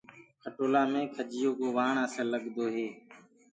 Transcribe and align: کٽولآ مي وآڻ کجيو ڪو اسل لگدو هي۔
کٽولآ 0.43 0.81
مي 0.91 1.01
وآڻ 1.03 1.11
کجيو 1.15 1.49
ڪو 1.59 1.67
اسل 2.05 2.25
لگدو 2.33 2.65
هي۔ 2.75 2.87